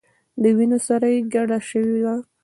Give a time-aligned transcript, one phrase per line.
[0.41, 2.15] د وینو سره یې ګډه شوې ده.